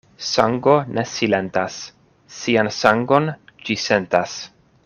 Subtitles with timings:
[0.27, 1.77] Sango ne silentas,
[2.39, 3.33] sian sangon
[3.69, 4.39] ĝi sentas.